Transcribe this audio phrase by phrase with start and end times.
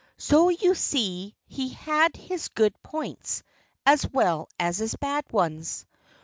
[0.17, 3.43] So you see he had his good points,
[3.85, 5.85] as well as his bad ones.